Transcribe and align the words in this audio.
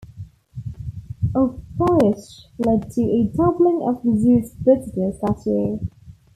Obaysch 1.35 2.45
led 2.57 2.89
to 2.89 3.03
a 3.03 3.27
doubling 3.37 3.83
of 3.87 4.01
the 4.01 4.17
zoo's 4.19 4.51
visitors 4.55 5.19
that 5.21 5.43
year. 5.45 5.77